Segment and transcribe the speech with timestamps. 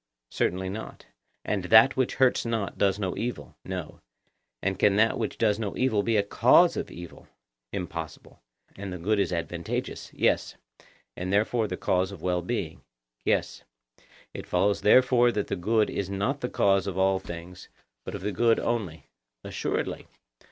[0.31, 1.05] Certainly not.
[1.45, 3.55] And that which hurts not does no evil?
[3.63, 3.99] No.
[4.59, 7.27] And can that which does no evil be a cause of evil?
[7.71, 8.41] Impossible.
[8.75, 10.11] And the good is advantageous?
[10.11, 10.55] Yes.
[11.15, 12.81] And therefore the cause of well being?
[13.25, 13.61] Yes.
[14.33, 17.69] It follows therefore that the good is not the cause of all things,
[18.03, 19.05] but of the good only?
[19.43, 20.07] Assuredly.